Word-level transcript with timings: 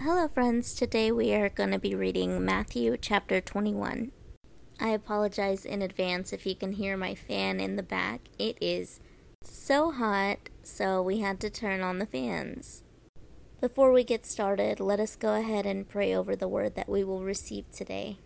Hello, 0.00 0.26
friends. 0.26 0.74
Today 0.74 1.12
we 1.12 1.32
are 1.32 1.48
going 1.48 1.70
to 1.70 1.78
be 1.78 1.94
reading 1.94 2.44
Matthew 2.44 2.96
chapter 3.00 3.40
21. 3.40 4.10
I 4.80 4.88
apologize 4.88 5.64
in 5.64 5.80
advance 5.80 6.32
if 6.32 6.44
you 6.44 6.56
can 6.56 6.72
hear 6.72 6.96
my 6.96 7.14
fan 7.14 7.60
in 7.60 7.76
the 7.76 7.82
back. 7.82 8.22
It 8.36 8.58
is 8.60 8.98
so 9.42 9.92
hot, 9.92 10.50
so 10.64 11.00
we 11.00 11.20
had 11.20 11.38
to 11.40 11.48
turn 11.48 11.80
on 11.80 12.00
the 12.00 12.06
fans. 12.06 12.82
Before 13.60 13.92
we 13.92 14.02
get 14.02 14.26
started, 14.26 14.80
let 14.80 14.98
us 14.98 15.14
go 15.14 15.34
ahead 15.34 15.64
and 15.64 15.88
pray 15.88 16.12
over 16.12 16.34
the 16.34 16.48
word 16.48 16.74
that 16.74 16.88
we 16.88 17.04
will 17.04 17.22
receive 17.22 17.70
today. 17.70 18.18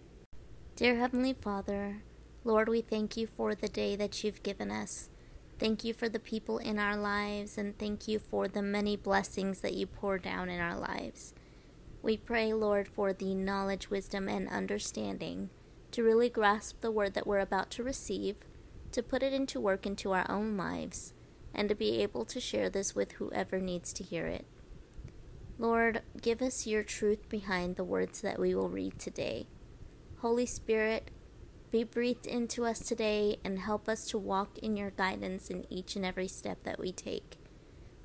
Dear 0.74 0.96
Heavenly 0.96 1.34
Father, 1.34 2.02
Lord, 2.44 2.70
we 2.70 2.80
thank 2.80 3.16
you 3.16 3.26
for 3.26 3.54
the 3.54 3.68
day 3.68 3.94
that 3.94 4.24
you've 4.24 4.42
given 4.42 4.70
us. 4.70 5.10
Thank 5.58 5.84
you 5.84 5.92
for 5.92 6.08
the 6.08 6.18
people 6.18 6.58
in 6.58 6.78
our 6.78 6.96
lives, 6.96 7.58
and 7.58 7.78
thank 7.78 8.08
you 8.08 8.18
for 8.18 8.48
the 8.48 8.62
many 8.62 8.96
blessings 8.96 9.60
that 9.60 9.74
you 9.74 9.86
pour 9.86 10.16
down 10.16 10.48
in 10.48 10.60
our 10.60 10.78
lives. 10.78 11.34
We 12.02 12.16
pray, 12.16 12.52
Lord, 12.52 12.88
for 12.88 13.12
the 13.12 13.34
knowledge, 13.34 13.90
wisdom, 13.90 14.28
and 14.28 14.48
understanding 14.48 15.50
to 15.90 16.02
really 16.02 16.28
grasp 16.28 16.80
the 16.80 16.90
word 16.90 17.14
that 17.14 17.26
we're 17.26 17.38
about 17.38 17.70
to 17.72 17.82
receive, 17.82 18.36
to 18.92 19.02
put 19.02 19.22
it 19.22 19.32
into 19.32 19.60
work 19.60 19.86
into 19.86 20.12
our 20.12 20.30
own 20.30 20.56
lives, 20.56 21.12
and 21.54 21.68
to 21.68 21.74
be 21.74 22.02
able 22.02 22.24
to 22.26 22.40
share 22.40 22.68
this 22.68 22.94
with 22.94 23.12
whoever 23.12 23.58
needs 23.58 23.92
to 23.94 24.04
hear 24.04 24.26
it. 24.26 24.46
Lord, 25.58 26.02
give 26.20 26.40
us 26.40 26.66
your 26.66 26.84
truth 26.84 27.28
behind 27.28 27.76
the 27.76 27.84
words 27.84 28.20
that 28.20 28.38
we 28.38 28.54
will 28.54 28.68
read 28.68 28.98
today. 28.98 29.48
Holy 30.18 30.46
Spirit, 30.46 31.10
be 31.70 31.84
breathed 31.84 32.26
into 32.26 32.64
us 32.64 32.78
today 32.78 33.38
and 33.44 33.58
help 33.58 33.88
us 33.88 34.06
to 34.06 34.18
walk 34.18 34.56
in 34.58 34.76
your 34.76 34.90
guidance 34.90 35.50
in 35.50 35.66
each 35.68 35.96
and 35.96 36.06
every 36.06 36.28
step 36.28 36.62
that 36.62 36.78
we 36.78 36.92
take. 36.92 37.38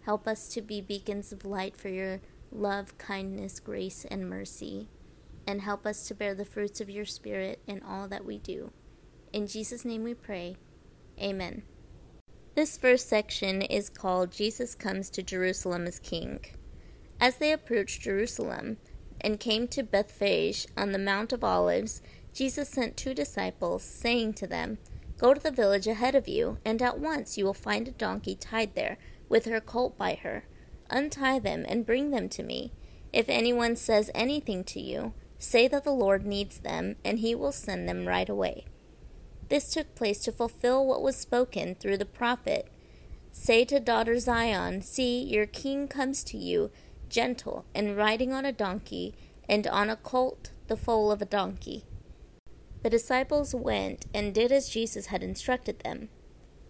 Help 0.02 0.28
us 0.28 0.50
to 0.50 0.62
be 0.62 0.82
beacons 0.82 1.32
of 1.32 1.46
light 1.46 1.78
for 1.78 1.90
your 1.90 2.22
love, 2.54 2.98
kindness, 2.98 3.60
grace, 3.60 4.06
and 4.10 4.30
mercy, 4.30 4.88
and 5.48 5.62
help 5.62 5.86
us 5.86 6.08
to 6.08 6.16
bear 6.16 6.36
the 6.36 6.46
fruits 6.46 6.80
of 6.80 6.90
your 6.90 7.06
Spirit 7.06 7.62
in 7.68 7.82
all 7.84 8.08
that 8.08 8.26
we 8.26 8.38
do. 8.38 8.72
In 9.32 9.48
Jesus' 9.48 9.86
name 9.86 10.04
we 10.04 10.14
pray. 10.14 10.58
Amen. 11.20 11.64
This 12.56 12.78
first 12.78 13.10
section 13.10 13.62
is 13.64 13.90
called 13.90 14.32
Jesus 14.32 14.76
Comes 14.76 15.10
to 15.12 15.24
Jerusalem 15.24 15.88
as 15.88 16.00
King. 16.00 16.46
As 17.20 17.38
they 17.38 17.52
approached 17.52 18.02
Jerusalem 18.02 18.78
and 19.22 19.40
came 19.40 19.68
to 19.70 19.84
Bethphage 19.84 20.68
on 20.78 20.92
the 20.92 21.00
Mount 21.00 21.34
of 21.34 21.44
Olives, 21.44 22.02
Jesus 22.34 22.70
sent 22.70 22.98
two 22.98 23.14
disciples, 23.14 23.84
saying 23.84 24.34
to 24.36 24.48
them, 24.48 24.78
Go 25.18 25.34
to 25.34 25.40
the 25.40 25.52
village 25.52 25.88
ahead 25.88 26.16
of 26.16 26.28
you, 26.28 26.58
and 26.66 26.82
at 26.82 27.00
once 27.00 27.38
you 27.38 27.46
will 27.46 27.54
find 27.54 27.88
a 27.88 27.92
donkey 27.92 28.36
tied 28.36 28.76
there, 28.76 28.98
with 29.30 29.46
her 29.46 29.62
colt 29.62 29.98
by 29.98 30.16
her 30.16 30.46
Untie 30.94 31.40
them 31.40 31.66
and 31.68 31.88
bring 31.88 32.12
them 32.12 32.30
to 32.30 32.44
me. 32.44 32.72
If 33.12 33.28
anyone 33.28 33.76
says 33.76 34.12
anything 34.14 34.64
to 34.66 34.80
you, 34.80 35.14
say 35.40 35.68
that 35.68 35.84
the 35.84 35.92
Lord 35.92 36.24
needs 36.24 36.60
them, 36.60 36.98
and 37.04 37.18
he 37.18 37.34
will 37.34 37.52
send 37.52 37.90
them 37.90 38.08
right 38.08 38.30
away. 38.30 38.66
This 39.50 39.74
took 39.74 39.96
place 39.96 40.20
to 40.20 40.32
fulfill 40.32 40.86
what 40.86 41.02
was 41.02 41.16
spoken 41.16 41.74
through 41.74 41.98
the 41.98 42.06
prophet. 42.06 42.70
Say 43.32 43.66
to 43.66 43.80
daughter 43.80 44.20
Zion, 44.20 44.84
See, 44.84 45.24
your 45.24 45.48
king 45.48 45.88
comes 45.88 46.24
to 46.26 46.38
you, 46.38 46.70
gentle, 47.10 47.66
and 47.74 47.98
riding 47.98 48.32
on 48.32 48.46
a 48.46 48.52
donkey, 48.52 49.16
and 49.50 49.66
on 49.66 49.90
a 49.90 49.96
colt, 49.96 50.52
the 50.68 50.78
foal 50.78 51.12
of 51.12 51.24
a 51.24 51.26
donkey. 51.26 51.86
The 52.84 52.92
disciples 52.92 53.56
went 53.56 54.06
and 54.14 54.32
did 54.32 54.52
as 54.52 54.70
Jesus 54.70 55.08
had 55.08 55.24
instructed 55.24 55.80
them. 55.80 56.10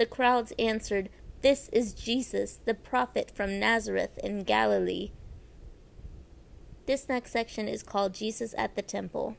The 0.00 0.06
crowds 0.06 0.54
answered, 0.58 1.10
This 1.42 1.68
is 1.74 1.92
Jesus, 1.92 2.58
the 2.64 2.72
prophet 2.72 3.30
from 3.34 3.60
Nazareth 3.60 4.16
in 4.24 4.44
Galilee. 4.44 5.10
This 6.86 7.06
next 7.06 7.32
section 7.32 7.68
is 7.68 7.82
called 7.82 8.14
Jesus 8.14 8.54
at 8.56 8.76
the 8.76 8.80
Temple. 8.80 9.36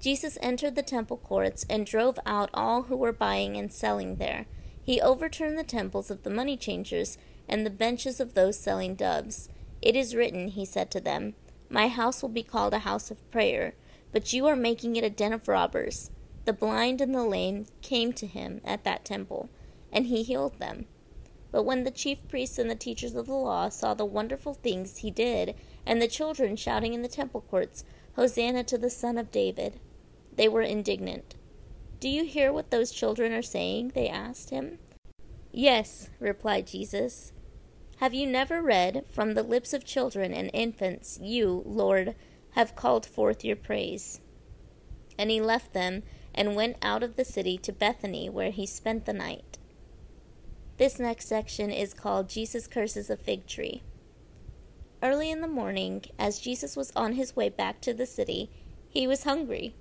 Jesus 0.00 0.38
entered 0.40 0.76
the 0.76 0.82
temple 0.82 1.18
courts 1.18 1.66
and 1.68 1.84
drove 1.84 2.18
out 2.24 2.48
all 2.54 2.84
who 2.84 2.96
were 2.96 3.12
buying 3.12 3.58
and 3.58 3.70
selling 3.70 4.16
there. 4.16 4.46
He 4.82 4.98
overturned 4.98 5.58
the 5.58 5.62
temples 5.62 6.10
of 6.10 6.22
the 6.22 6.30
money 6.30 6.56
changers 6.56 7.18
and 7.46 7.66
the 7.66 7.70
benches 7.70 8.20
of 8.20 8.32
those 8.32 8.58
selling 8.58 8.94
doves. 8.94 9.50
It 9.82 9.94
is 9.94 10.16
written, 10.16 10.48
he 10.48 10.64
said 10.64 10.90
to 10.92 11.02
them, 11.02 11.34
My 11.68 11.88
house 11.88 12.22
will 12.22 12.30
be 12.30 12.42
called 12.42 12.72
a 12.72 12.78
house 12.78 13.10
of 13.10 13.30
prayer, 13.30 13.74
but 14.10 14.32
you 14.32 14.46
are 14.46 14.56
making 14.56 14.96
it 14.96 15.04
a 15.04 15.10
den 15.10 15.34
of 15.34 15.48
robbers. 15.48 16.10
The 16.44 16.52
blind 16.52 17.00
and 17.00 17.14
the 17.14 17.24
lame 17.24 17.66
came 17.80 18.12
to 18.14 18.26
him 18.26 18.60
at 18.64 18.84
that 18.84 19.04
temple, 19.04 19.48
and 19.92 20.06
he 20.06 20.22
healed 20.22 20.58
them. 20.58 20.86
But 21.50 21.62
when 21.62 21.84
the 21.84 21.90
chief 21.90 22.26
priests 22.28 22.58
and 22.58 22.70
the 22.70 22.74
teachers 22.74 23.14
of 23.14 23.26
the 23.26 23.34
law 23.34 23.68
saw 23.68 23.94
the 23.94 24.04
wonderful 24.04 24.54
things 24.54 24.98
he 24.98 25.10
did, 25.10 25.54
and 25.86 26.02
the 26.02 26.08
children 26.08 26.56
shouting 26.56 26.94
in 26.94 27.02
the 27.02 27.08
temple 27.08 27.42
courts, 27.42 27.84
Hosanna 28.16 28.64
to 28.64 28.76
the 28.76 28.90
Son 28.90 29.16
of 29.18 29.30
David, 29.30 29.80
they 30.34 30.48
were 30.48 30.62
indignant. 30.62 31.36
Do 32.00 32.08
you 32.08 32.24
hear 32.24 32.52
what 32.52 32.70
those 32.70 32.90
children 32.90 33.32
are 33.32 33.42
saying? 33.42 33.92
They 33.94 34.08
asked 34.08 34.50
him. 34.50 34.78
Yes, 35.52 36.10
replied 36.18 36.66
Jesus. 36.66 37.32
Have 37.98 38.12
you 38.12 38.26
never 38.26 38.60
read, 38.60 39.04
From 39.08 39.34
the 39.34 39.42
lips 39.42 39.72
of 39.72 39.84
children 39.84 40.34
and 40.34 40.50
infants, 40.52 41.18
you, 41.22 41.62
Lord, 41.64 42.16
have 42.50 42.76
called 42.76 43.06
forth 43.06 43.44
your 43.44 43.56
praise? 43.56 44.20
And 45.16 45.30
he 45.30 45.40
left 45.40 45.72
them 45.72 46.02
and 46.34 46.56
went 46.56 46.76
out 46.82 47.02
of 47.02 47.16
the 47.16 47.24
city 47.24 47.56
to 47.58 47.72
Bethany, 47.72 48.28
where 48.28 48.50
he 48.50 48.66
spent 48.66 49.06
the 49.06 49.12
night. 49.12 49.58
This 50.76 50.98
next 50.98 51.28
section 51.28 51.70
is 51.70 51.94
called 51.94 52.28
Jesus 52.28 52.66
Curses 52.66 53.08
a 53.08 53.16
Fig 53.16 53.46
Tree. 53.46 53.82
Early 55.02 55.30
in 55.30 55.40
the 55.40 55.48
morning, 55.48 56.02
as 56.18 56.40
Jesus 56.40 56.76
was 56.76 56.90
on 56.96 57.12
his 57.12 57.36
way 57.36 57.48
back 57.48 57.80
to 57.82 57.92
the 57.92 58.06
city, 58.06 58.50
he 58.88 59.06
was 59.06 59.24
hungry. 59.24 59.74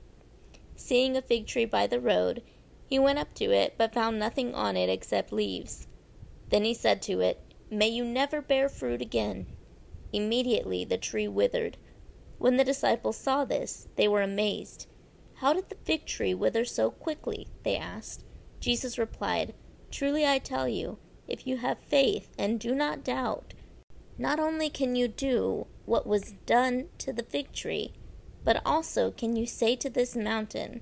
Seeing 0.75 1.15
a 1.15 1.21
fig 1.21 1.47
tree 1.47 1.65
by 1.65 1.87
the 1.87 1.99
road, 1.99 2.43
he 2.85 2.99
went 2.99 3.19
up 3.19 3.33
to 3.35 3.45
it, 3.45 3.75
but 3.77 3.93
found 3.93 4.19
nothing 4.19 4.53
on 4.53 4.75
it 4.75 4.89
except 4.89 5.31
leaves. 5.31 5.87
Then 6.49 6.63
he 6.63 6.73
said 6.73 7.01
to 7.03 7.21
it, 7.21 7.41
May 7.71 7.87
you 7.87 8.03
never 8.03 8.41
bear 8.41 8.69
fruit 8.69 9.01
again. 9.01 9.47
Immediately 10.11 10.85
the 10.85 10.97
tree 10.97 11.27
withered. 11.27 11.77
When 12.37 12.57
the 12.57 12.63
disciples 12.63 13.17
saw 13.17 13.45
this, 13.45 13.87
they 13.95 14.07
were 14.07 14.21
amazed. 14.21 14.87
How 15.35 15.53
did 15.53 15.69
the 15.69 15.75
fig 15.83 16.05
tree 16.05 16.33
wither 16.33 16.65
so 16.65 16.91
quickly? 16.91 17.47
they 17.63 17.75
asked. 17.75 18.23
Jesus 18.59 18.97
replied, 18.97 19.53
Truly 19.91 20.25
I 20.25 20.39
tell 20.39 20.67
you, 20.67 20.97
if 21.27 21.45
you 21.45 21.57
have 21.57 21.79
faith 21.79 22.33
and 22.37 22.59
do 22.59 22.73
not 22.73 23.03
doubt, 23.03 23.53
not 24.17 24.39
only 24.39 24.69
can 24.69 24.95
you 24.95 25.07
do 25.07 25.67
what 25.85 26.07
was 26.07 26.33
done 26.45 26.85
to 26.99 27.11
the 27.11 27.23
fig 27.23 27.51
tree, 27.51 27.93
but 28.43 28.61
also 28.65 29.11
can 29.11 29.35
you 29.35 29.45
say 29.45 29.75
to 29.75 29.89
this 29.89 30.15
mountain, 30.15 30.81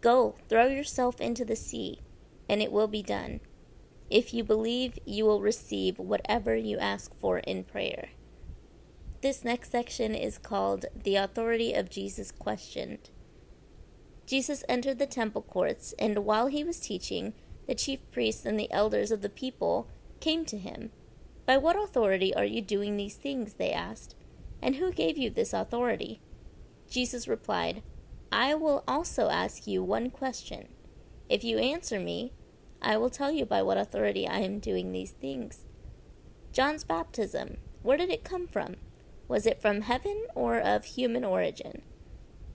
Go, 0.00 0.36
throw 0.48 0.66
yourself 0.66 1.20
into 1.20 1.44
the 1.44 1.56
sea, 1.56 2.00
and 2.48 2.62
it 2.62 2.70
will 2.70 2.86
be 2.86 3.02
done. 3.02 3.40
If 4.10 4.32
you 4.32 4.44
believe, 4.44 4.98
you 5.04 5.24
will 5.24 5.40
receive 5.40 5.98
whatever 5.98 6.54
you 6.56 6.78
ask 6.78 7.14
for 7.18 7.38
in 7.40 7.64
prayer. 7.64 8.10
This 9.20 9.44
next 9.44 9.72
section 9.72 10.14
is 10.14 10.38
called 10.38 10.86
The 10.94 11.16
Authority 11.16 11.74
of 11.74 11.90
Jesus 11.90 12.30
Questioned. 12.30 13.10
Jesus 14.28 14.62
entered 14.68 14.98
the 14.98 15.06
temple 15.06 15.40
courts, 15.40 15.94
and 15.98 16.18
while 16.18 16.48
he 16.48 16.62
was 16.62 16.80
teaching, 16.80 17.32
the 17.66 17.74
chief 17.74 18.00
priests 18.10 18.44
and 18.44 18.60
the 18.60 18.70
elders 18.70 19.10
of 19.10 19.22
the 19.22 19.30
people 19.30 19.88
came 20.20 20.44
to 20.44 20.58
him. 20.58 20.90
By 21.46 21.56
what 21.56 21.82
authority 21.82 22.34
are 22.34 22.44
you 22.44 22.60
doing 22.60 22.98
these 22.98 23.14
things? 23.14 23.54
they 23.54 23.72
asked. 23.72 24.14
And 24.60 24.76
who 24.76 24.92
gave 24.92 25.16
you 25.16 25.30
this 25.30 25.54
authority? 25.54 26.20
Jesus 26.90 27.26
replied, 27.26 27.82
I 28.30 28.54
will 28.54 28.84
also 28.86 29.30
ask 29.30 29.66
you 29.66 29.82
one 29.82 30.10
question. 30.10 30.68
If 31.30 31.42
you 31.42 31.56
answer 31.56 31.98
me, 31.98 32.34
I 32.82 32.98
will 32.98 33.08
tell 33.08 33.32
you 33.32 33.46
by 33.46 33.62
what 33.62 33.78
authority 33.78 34.28
I 34.28 34.40
am 34.40 34.58
doing 34.58 34.92
these 34.92 35.12
things. 35.12 35.64
John's 36.52 36.84
baptism, 36.84 37.56
where 37.80 37.96
did 37.96 38.10
it 38.10 38.24
come 38.24 38.46
from? 38.46 38.76
Was 39.26 39.46
it 39.46 39.62
from 39.62 39.80
heaven 39.82 40.26
or 40.34 40.58
of 40.58 40.84
human 40.84 41.24
origin? 41.24 41.80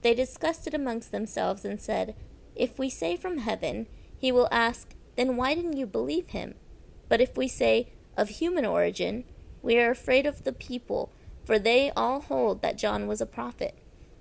They 0.04 0.14
discussed 0.14 0.66
it 0.66 0.74
amongst 0.74 1.12
themselves 1.12 1.64
and 1.64 1.80
said, 1.80 2.14
If 2.54 2.78
we 2.78 2.90
say 2.90 3.16
from 3.16 3.38
heaven, 3.38 3.86
he 4.18 4.30
will 4.30 4.48
ask, 4.52 4.94
Then 5.16 5.38
why 5.38 5.54
didn't 5.54 5.78
you 5.78 5.86
believe 5.86 6.28
him? 6.28 6.56
But 7.08 7.22
if 7.22 7.38
we 7.38 7.48
say, 7.48 7.88
Of 8.14 8.28
human 8.28 8.66
origin, 8.66 9.24
we 9.62 9.78
are 9.78 9.90
afraid 9.90 10.26
of 10.26 10.44
the 10.44 10.52
people, 10.52 11.10
for 11.46 11.58
they 11.58 11.90
all 11.96 12.20
hold 12.20 12.60
that 12.60 12.76
John 12.76 13.06
was 13.06 13.22
a 13.22 13.26
prophet. 13.26 13.78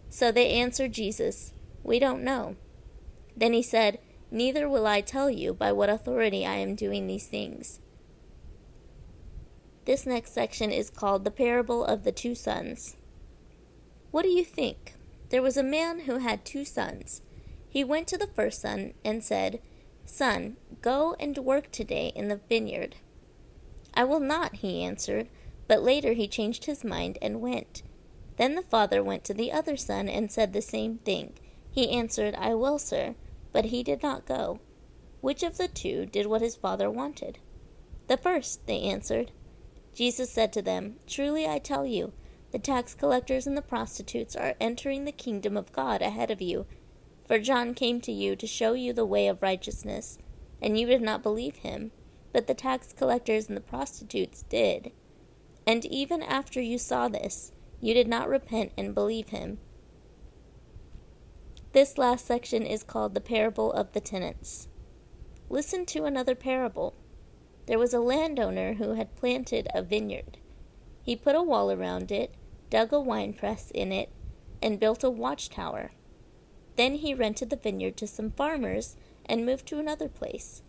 So 0.09 0.31
they 0.31 0.51
answered 0.51 0.93
Jesus, 0.93 1.51
We 1.83 1.99
don't 1.99 2.23
know. 2.23 2.55
Then 3.35 3.51
he 3.51 3.61
said, 3.61 3.99
Neither 4.31 4.69
will 4.69 4.87
I 4.87 5.01
tell 5.01 5.29
you 5.29 5.53
by 5.53 5.73
what 5.73 5.89
authority 5.89 6.45
I 6.45 6.55
am 6.55 6.75
doing 6.75 7.07
these 7.07 7.27
things. 7.27 7.81
This 9.83 10.05
next 10.05 10.33
section 10.33 10.71
is 10.71 10.89
called 10.89 11.25
the 11.25 11.29
parable 11.29 11.83
of 11.83 12.05
the 12.05 12.13
two 12.13 12.35
sons. 12.35 12.95
What 14.11 14.23
do 14.23 14.29
you 14.29 14.45
think? 14.45 14.93
There 15.33 15.41
was 15.41 15.57
a 15.57 15.63
man 15.63 16.01
who 16.01 16.19
had 16.19 16.45
two 16.45 16.63
sons. 16.63 17.23
He 17.67 17.83
went 17.83 18.07
to 18.09 18.19
the 18.19 18.27
first 18.27 18.61
son 18.61 18.93
and 19.03 19.23
said, 19.23 19.61
Son, 20.05 20.57
go 20.83 21.15
and 21.19 21.35
work 21.39 21.71
today 21.71 22.11
in 22.15 22.27
the 22.27 22.39
vineyard. 22.47 22.97
I 23.95 24.03
will 24.03 24.19
not, 24.19 24.57
he 24.57 24.83
answered. 24.83 25.29
But 25.67 25.81
later 25.81 26.13
he 26.13 26.27
changed 26.27 26.65
his 26.65 26.83
mind 26.83 27.17
and 27.19 27.41
went. 27.41 27.81
Then 28.37 28.53
the 28.53 28.61
father 28.61 29.03
went 29.03 29.23
to 29.23 29.33
the 29.33 29.51
other 29.51 29.75
son 29.75 30.07
and 30.07 30.31
said 30.31 30.53
the 30.53 30.61
same 30.61 30.99
thing. 30.99 31.33
He 31.71 31.89
answered, 31.89 32.35
I 32.35 32.53
will, 32.53 32.77
sir. 32.77 33.15
But 33.51 33.65
he 33.65 33.81
did 33.81 34.03
not 34.03 34.27
go. 34.27 34.59
Which 35.21 35.41
of 35.41 35.57
the 35.57 35.67
two 35.67 36.05
did 36.05 36.27
what 36.27 36.43
his 36.43 36.55
father 36.55 36.91
wanted? 36.91 37.39
The 38.05 38.17
first, 38.17 38.67
they 38.67 38.81
answered. 38.81 39.31
Jesus 39.95 40.29
said 40.29 40.53
to 40.53 40.61
them, 40.61 40.97
Truly 41.07 41.47
I 41.47 41.57
tell 41.57 41.87
you, 41.87 42.13
the 42.53 42.59
tax 42.59 42.93
collectors 42.93 43.47
and 43.47 43.57
the 43.57 43.63
prostitutes 43.63 44.35
are 44.35 44.53
entering 44.61 45.05
the 45.05 45.11
kingdom 45.11 45.57
of 45.57 45.71
God 45.71 46.03
ahead 46.03 46.29
of 46.29 46.39
you. 46.39 46.67
For 47.27 47.39
John 47.39 47.73
came 47.73 47.99
to 48.01 48.11
you 48.11 48.35
to 48.35 48.45
show 48.45 48.73
you 48.73 48.93
the 48.93 49.07
way 49.07 49.27
of 49.27 49.41
righteousness, 49.41 50.19
and 50.61 50.79
you 50.79 50.85
did 50.85 51.01
not 51.01 51.23
believe 51.23 51.57
him, 51.57 51.91
but 52.31 52.45
the 52.45 52.53
tax 52.53 52.93
collectors 52.93 53.47
and 53.47 53.57
the 53.57 53.61
prostitutes 53.61 54.43
did. 54.43 54.91
And 55.65 55.83
even 55.85 56.21
after 56.21 56.61
you 56.61 56.77
saw 56.77 57.07
this, 57.07 57.53
you 57.81 57.95
did 57.95 58.07
not 58.07 58.29
repent 58.29 58.71
and 58.77 58.93
believe 58.93 59.29
him. 59.29 59.57
This 61.71 61.97
last 61.97 62.27
section 62.27 62.67
is 62.67 62.83
called 62.83 63.15
the 63.15 63.19
parable 63.19 63.71
of 63.71 63.93
the 63.93 63.99
tenants. 63.99 64.67
Listen 65.49 65.87
to 65.87 66.05
another 66.05 66.35
parable. 66.35 66.93
There 67.65 67.79
was 67.79 67.95
a 67.95 67.99
landowner 67.99 68.75
who 68.75 68.93
had 68.93 69.15
planted 69.15 69.67
a 69.73 69.81
vineyard. 69.81 70.37
He 71.01 71.15
put 71.15 71.35
a 71.35 71.41
wall 71.41 71.71
around 71.71 72.11
it, 72.11 72.35
dug 72.73 72.91
a 72.91 72.99
winepress 72.99 73.69
in 73.69 73.91
it, 73.91 74.09
and 74.59 74.79
built 74.79 75.03
a 75.03 75.09
watchtower. 75.09 75.91
Then 76.75 76.95
he 76.95 77.13
rented 77.13 77.51
the 77.51 77.55
vineyard 77.55 77.95
to 77.97 78.07
some 78.07 78.31
farmers 78.31 78.95
and 79.27 79.45
moved 79.45 79.67
to 79.67 79.77
another 79.77 80.09
place. 80.09 80.63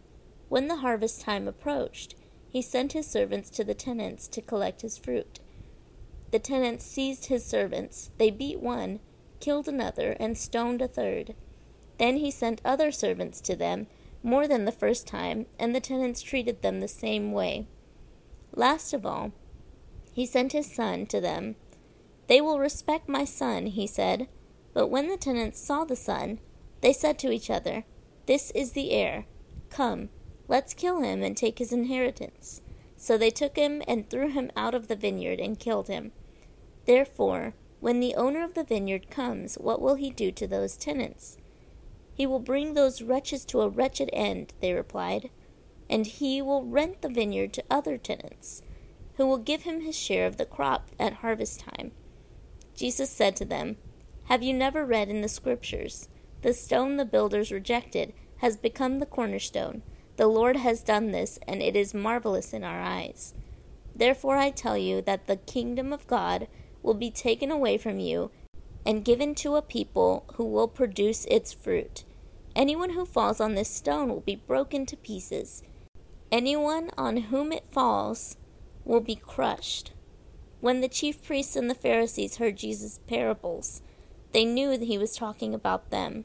When 0.51 0.69
the 0.69 0.77
harvest 0.77 1.23
time 1.23 1.49
approached, 1.49 2.15
he 2.47 2.61
sent 2.61 2.93
his 2.93 3.07
servants 3.07 3.49
to 3.49 3.65
the 3.65 3.73
tenants 3.73 4.29
to 4.29 4.43
collect 4.43 4.83
his 4.83 4.99
fruit. 4.99 5.41
The 6.31 6.39
tenants 6.39 6.85
seized 6.85 7.27
his 7.27 7.43
servants. 7.43 8.11
They 8.19 8.31
beat 8.31 8.61
one, 8.61 9.01
killed 9.41 9.67
another, 9.67 10.15
and 10.21 10.37
stoned 10.37 10.83
a 10.83 10.89
third. 10.89 11.35
Then 11.97 12.19
he 12.19 12.31
sent 12.31 12.61
other 12.67 12.93
servants 12.93 13.41
to 13.41 13.57
them, 13.57 13.87
more 14.23 14.47
than 14.47 14.67
the 14.67 14.73
first 14.73 15.07
time, 15.07 15.47
and 15.59 15.75
the 15.75 15.81
tenants 15.81 16.21
treated 16.21 16.61
them 16.61 16.81
the 16.81 16.87
same 16.87 17.33
way. 17.33 17.67
Last 18.55 18.93
of 18.93 19.07
all, 19.07 19.33
he 20.13 20.27
sent 20.27 20.53
his 20.53 20.71
son 20.71 21.07
to 21.07 21.21
them. 21.21 21.57
They 22.27 22.41
will 22.41 22.59
respect 22.59 23.09
my 23.09 23.25
son, 23.25 23.67
he 23.67 23.87
said. 23.87 24.29
But 24.73 24.89
when 24.89 25.09
the 25.09 25.17
tenants 25.17 25.61
saw 25.61 25.85
the 25.85 25.97
son, 25.97 26.41
they 26.81 26.93
said 26.93 27.19
to 27.21 27.31
each 27.31 27.51
other, 27.51 27.85
This 28.27 28.51
is 28.53 28.73
the 28.73 28.91
heir. 28.91 29.27
Come, 29.71 30.09
Let's 30.47 30.75
kill 30.75 31.01
him 31.01 31.23
and 31.23 31.37
take 31.37 31.59
his 31.59 31.73
inheritance. 31.73 32.61
So 32.97 33.17
they 33.17 33.31
took 33.31 33.57
him 33.57 33.83
and 33.89 34.09
threw 34.09 34.29
him 34.29 34.51
out 34.57 34.75
of 34.75 34.89
the 34.89 34.97
vineyard 34.97 35.41
and 35.41 35.59
killed 35.59 35.89
him. 35.89 36.13
Therefore, 36.87 37.55
when 37.81 38.01
the 38.01 38.15
owner 38.15 38.45
of 38.45 38.55
the 38.55 38.65
vineyard 38.65 39.11
comes, 39.11 39.57
what 39.57 39.81
will 39.81 39.95
he 39.95 40.11
do 40.11 40.31
to 40.33 40.47
those 40.47 40.77
tenants? 40.77 41.39
He 42.15 42.27
will 42.27 42.41
bring 42.41 42.75
those 42.75 43.03
wretches 43.03 43.45
to 43.47 43.63
a 43.63 43.69
wretched 43.69 44.11
end, 44.13 44.53
they 44.61 44.73
replied, 44.73 45.31
and 45.91 46.07
he 46.07 46.41
will 46.41 46.65
rent 46.65 47.03
the 47.03 47.09
vineyard 47.09 47.53
to 47.55 47.65
other 47.71 47.99
tenants, 47.99 48.63
who 49.17 49.27
will 49.27 49.39
give 49.39 49.63
him 49.63 49.81
his 49.81 49.97
share 49.97 50.27
of 50.27 50.37
the 50.37 50.47
crop 50.47 50.91
at 50.99 51.15
harvest 51.15 51.61
time. 51.61 51.93
Jesus 52.75 53.11
said 53.11 53.37
to 53.37 53.45
them, 53.45 53.77
Have 54.25 54.43
you 54.43 54.53
never 54.53 54.85
read 54.85 55.09
in 55.09 55.21
the 55.21 55.29
Scriptures, 55.29 56.09
The 56.43 56.53
stone 56.53 56.97
the 56.97 57.05
builders 57.05 57.53
rejected 57.53 58.13
has 58.39 58.57
become 58.57 58.99
the 58.99 59.07
cornerstone? 59.07 59.83
The 60.17 60.27
Lord 60.27 60.57
has 60.57 60.83
done 60.83 61.11
this, 61.11 61.39
and 61.47 61.63
it 61.63 61.75
is 61.75 61.95
marvelous 61.95 62.53
in 62.53 62.63
our 62.63 62.81
eyes. 62.81 63.35
Therefore 63.97 64.37
I 64.37 64.51
tell 64.51 64.77
you 64.77 65.03
that 65.03 65.27
the 65.27 65.37
kingdom 65.37 65.93
of 65.93 66.07
God 66.07 66.49
will 66.83 66.95
be 66.95 67.11
taken 67.11 67.51
away 67.51 67.79
from 67.79 67.99
you 67.99 68.31
and 68.85 69.05
given 69.05 69.35
to 69.37 69.57
a 69.57 69.63
people 69.63 70.25
who 70.35 70.45
will 70.45 70.69
produce 70.69 71.25
its 71.27 71.53
fruit. 71.53 72.05
Anyone 72.55 72.91
who 72.91 73.05
falls 73.05 73.41
on 73.41 73.55
this 73.55 73.71
stone 73.71 74.09
will 74.09 74.21
be 74.21 74.37
broken 74.37 74.87
to 74.87 74.97
pieces. 74.97 75.63
Anyone 76.31 76.91
on 76.99 77.17
whom 77.17 77.53
it 77.53 77.65
falls 77.71 78.37
will 78.85 79.01
be 79.01 79.17
crushed. 79.17 79.93
When 80.65 80.81
the 80.81 80.89
chief 80.89 81.23
priests 81.23 81.57
and 81.57 81.69
the 81.69 81.75
Pharisees 81.75 82.39
heard 82.39 82.57
Jesus' 82.57 82.99
parables, 83.07 83.83
they 84.33 84.47
knew 84.47 84.79
that 84.79 84.87
he 84.87 84.97
was 84.97 85.15
talking 85.15 85.53
about 85.53 85.91
them. 85.91 86.25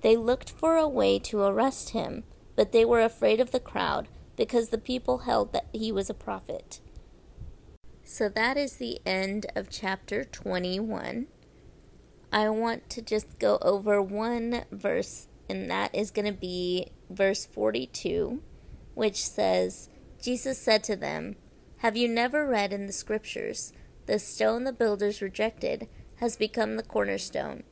They 0.00 0.16
looked 0.16 0.50
for 0.50 0.76
a 0.76 0.88
way 0.88 1.20
to 1.20 1.42
arrest 1.42 1.90
him 1.90 2.24
but 2.58 2.72
they 2.72 2.84
were 2.84 3.02
afraid 3.02 3.38
of 3.38 3.52
the 3.52 3.60
crowd 3.60 4.08
because 4.36 4.70
the 4.70 4.78
people 4.78 5.18
held 5.18 5.52
that 5.52 5.68
he 5.72 5.92
was 5.92 6.10
a 6.10 6.14
prophet. 6.14 6.80
So 8.02 8.28
that 8.30 8.56
is 8.56 8.78
the 8.78 8.98
end 9.06 9.46
of 9.54 9.70
chapter 9.70 10.24
21. 10.24 11.28
I 12.32 12.48
want 12.48 12.90
to 12.90 13.00
just 13.00 13.38
go 13.38 13.58
over 13.62 14.02
one 14.02 14.64
verse, 14.72 15.28
and 15.48 15.70
that 15.70 15.94
is 15.94 16.10
going 16.10 16.26
to 16.26 16.32
be 16.32 16.88
verse 17.08 17.46
42, 17.46 18.42
which 18.94 19.24
says, 19.24 19.88
Jesus 20.20 20.58
said 20.58 20.82
to 20.82 20.96
them, 20.96 21.36
Have 21.78 21.96
you 21.96 22.08
never 22.08 22.46
read 22.46 22.72
in 22.72 22.86
the 22.86 22.92
scriptures, 22.92 23.72
the 24.06 24.18
stone 24.18 24.64
the 24.64 24.72
builders 24.72 25.22
rejected 25.22 25.88
has 26.16 26.36
become 26.36 26.76
the 26.76 26.82
cornerstone? 26.82 27.62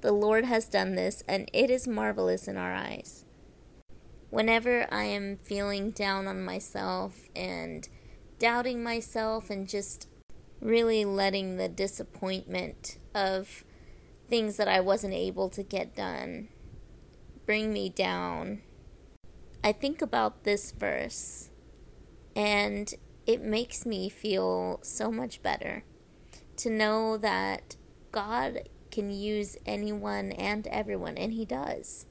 The 0.00 0.12
Lord 0.12 0.44
has 0.46 0.68
done 0.68 0.94
this, 0.94 1.22
and 1.28 1.50
it 1.52 1.70
is 1.70 1.86
marvelous 1.86 2.48
in 2.48 2.56
our 2.56 2.72
eyes 2.72 3.24
whenever 4.30 4.86
I 4.92 5.04
am 5.04 5.36
feeling 5.36 5.90
down 5.90 6.26
on 6.26 6.42
myself 6.42 7.28
and 7.34 7.88
doubting 8.38 8.82
myself 8.82 9.50
and 9.50 9.68
just 9.68 10.08
really 10.60 11.04
letting 11.04 11.56
the 11.56 11.68
disappointment 11.68 12.98
of 13.14 13.64
things 14.28 14.56
that 14.56 14.68
I 14.68 14.80
wasn't 14.80 15.14
able 15.14 15.48
to 15.50 15.62
get 15.62 15.96
done 15.96 16.48
bring 17.44 17.72
me 17.72 17.88
down, 17.88 18.62
I 19.64 19.72
think 19.72 20.00
about 20.00 20.44
this 20.44 20.70
verse 20.70 21.50
and 22.36 22.94
it 23.30 23.40
makes 23.40 23.86
me 23.86 24.08
feel 24.08 24.80
so 24.82 25.08
much 25.08 25.40
better 25.40 25.84
to 26.56 26.68
know 26.68 27.16
that 27.16 27.76
God 28.10 28.68
can 28.90 29.12
use 29.12 29.56
anyone 29.64 30.32
and 30.32 30.66
everyone, 30.66 31.16
and 31.16 31.32
He 31.32 31.44
does. 31.44 32.06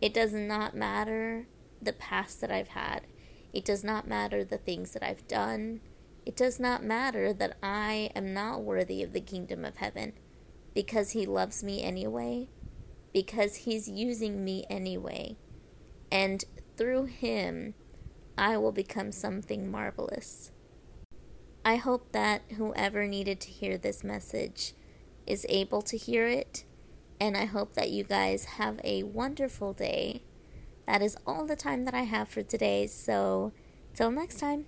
It 0.00 0.14
does 0.14 0.32
not 0.32 0.74
matter 0.74 1.48
the 1.82 1.92
past 1.92 2.40
that 2.40 2.50
I've 2.50 2.68
had. 2.68 3.02
It 3.52 3.62
does 3.62 3.84
not 3.84 4.08
matter 4.08 4.42
the 4.42 4.56
things 4.56 4.92
that 4.92 5.02
I've 5.02 5.28
done. 5.28 5.80
It 6.24 6.34
does 6.34 6.58
not 6.58 6.82
matter 6.82 7.34
that 7.34 7.58
I 7.62 8.10
am 8.16 8.32
not 8.32 8.62
worthy 8.62 9.02
of 9.02 9.12
the 9.12 9.20
kingdom 9.20 9.66
of 9.66 9.76
heaven 9.76 10.14
because 10.74 11.10
He 11.10 11.26
loves 11.26 11.62
me 11.62 11.82
anyway, 11.82 12.48
because 13.12 13.56
He's 13.56 13.86
using 13.86 14.42
me 14.42 14.64
anyway. 14.70 15.36
And 16.10 16.42
through 16.78 17.04
Him, 17.04 17.74
I 18.38 18.56
will 18.56 18.72
become 18.72 19.12
something 19.12 19.70
marvelous. 19.70 20.52
I 21.64 21.76
hope 21.76 22.12
that 22.12 22.42
whoever 22.56 23.06
needed 23.06 23.40
to 23.40 23.50
hear 23.50 23.76
this 23.76 24.02
message 24.02 24.72
is 25.26 25.44
able 25.48 25.82
to 25.82 25.96
hear 25.96 26.26
it 26.26 26.64
and 27.20 27.36
I 27.36 27.46
hope 27.46 27.74
that 27.74 27.90
you 27.90 28.04
guys 28.04 28.44
have 28.44 28.80
a 28.84 29.02
wonderful 29.02 29.72
day. 29.72 30.22
That 30.86 31.02
is 31.02 31.16
all 31.26 31.46
the 31.46 31.56
time 31.56 31.84
that 31.84 31.94
I 31.94 32.02
have 32.02 32.28
for 32.28 32.42
today, 32.42 32.86
so 32.86 33.52
till 33.94 34.10
next 34.10 34.38
time. 34.38 34.66